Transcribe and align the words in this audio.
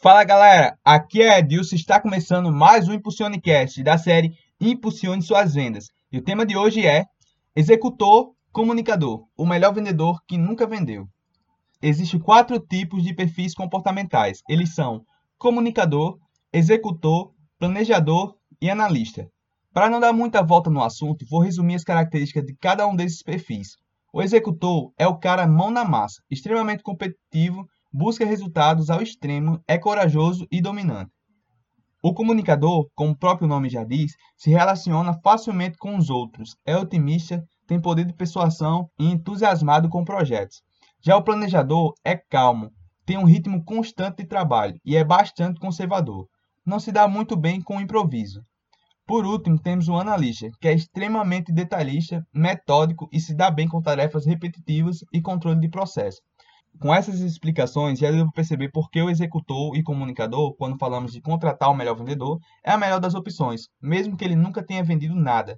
Fala 0.00 0.22
galera, 0.22 0.78
aqui 0.84 1.20
é 1.20 1.40
Edilson 1.40 1.74
está 1.74 2.00
começando 2.00 2.52
mais 2.52 2.86
um 2.86 2.92
Impulsionecast 2.92 3.82
da 3.82 3.98
série 3.98 4.32
Impulsione 4.60 5.20
Suas 5.20 5.54
Vendas. 5.54 5.88
E 6.12 6.18
o 6.18 6.22
tema 6.22 6.46
de 6.46 6.56
hoje 6.56 6.86
é 6.86 7.04
Executor 7.56 8.32
Comunicador, 8.52 9.26
o 9.36 9.44
melhor 9.44 9.74
vendedor 9.74 10.20
que 10.24 10.38
nunca 10.38 10.68
vendeu. 10.68 11.08
Existem 11.82 12.20
quatro 12.20 12.60
tipos 12.60 13.02
de 13.02 13.12
perfis 13.12 13.54
comportamentais. 13.54 14.40
Eles 14.48 14.72
são 14.72 15.04
comunicador, 15.36 16.16
executor, 16.52 17.32
planejador 17.58 18.36
e 18.62 18.70
analista. 18.70 19.28
Para 19.74 19.90
não 19.90 19.98
dar 19.98 20.12
muita 20.12 20.44
volta 20.44 20.70
no 20.70 20.84
assunto, 20.84 21.26
vou 21.28 21.40
resumir 21.40 21.74
as 21.74 21.82
características 21.82 22.44
de 22.44 22.54
cada 22.54 22.86
um 22.86 22.94
desses 22.94 23.20
perfis. 23.20 23.70
O 24.12 24.22
executor 24.22 24.92
é 24.96 25.08
o 25.08 25.18
cara 25.18 25.44
mão 25.44 25.72
na 25.72 25.84
massa, 25.84 26.22
extremamente 26.30 26.84
competitivo, 26.84 27.66
busca 27.92 28.24
resultados 28.24 28.90
ao 28.90 29.02
extremo, 29.02 29.62
é 29.66 29.78
corajoso 29.78 30.46
e 30.50 30.60
dominante. 30.60 31.10
O 32.02 32.14
comunicador, 32.14 32.88
como 32.94 33.12
o 33.12 33.16
próprio 33.16 33.48
nome 33.48 33.68
já 33.68 33.82
diz, 33.82 34.12
se 34.36 34.50
relaciona 34.50 35.18
facilmente 35.20 35.76
com 35.78 35.96
os 35.96 36.10
outros, 36.10 36.56
é 36.64 36.76
otimista, 36.76 37.44
tem 37.66 37.80
poder 37.80 38.04
de 38.04 38.14
persuasão 38.14 38.88
e 38.98 39.10
entusiasmado 39.10 39.88
com 39.88 40.04
projetos. 40.04 40.62
Já 41.02 41.16
o 41.16 41.22
planejador 41.22 41.94
é 42.04 42.16
calmo, 42.16 42.70
tem 43.04 43.16
um 43.16 43.24
ritmo 43.24 43.64
constante 43.64 44.18
de 44.18 44.28
trabalho 44.28 44.78
e 44.84 44.96
é 44.96 45.02
bastante 45.02 45.58
conservador. 45.58 46.26
Não 46.64 46.78
se 46.78 46.92
dá 46.92 47.08
muito 47.08 47.36
bem 47.36 47.60
com 47.60 47.78
o 47.78 47.80
improviso. 47.80 48.42
Por 49.06 49.24
último, 49.24 49.58
temos 49.58 49.88
o 49.88 49.96
analista, 49.96 50.50
que 50.60 50.68
é 50.68 50.74
extremamente 50.74 51.50
detalhista, 51.50 52.22
metódico 52.32 53.08
e 53.10 53.18
se 53.18 53.34
dá 53.34 53.50
bem 53.50 53.66
com 53.66 53.80
tarefas 53.80 54.26
repetitivas 54.26 54.98
e 55.10 55.22
controle 55.22 55.58
de 55.58 55.70
processo. 55.70 56.20
Com 56.80 56.92
essas 56.92 57.20
explicações, 57.20 58.00
já 58.00 58.10
devo 58.10 58.32
perceber 58.32 58.68
por 58.70 58.90
que 58.90 59.00
o 59.00 59.08
executor 59.08 59.76
e 59.76 59.82
comunicador, 59.82 60.54
quando 60.56 60.76
falamos 60.76 61.12
de 61.12 61.20
contratar 61.20 61.70
o 61.70 61.74
melhor 61.74 61.94
vendedor, 61.94 62.40
é 62.64 62.72
a 62.72 62.78
melhor 62.78 62.98
das 62.98 63.14
opções, 63.14 63.68
mesmo 63.80 64.16
que 64.16 64.24
ele 64.24 64.34
nunca 64.34 64.60
tenha 64.62 64.82
vendido 64.82 65.14
nada. 65.14 65.56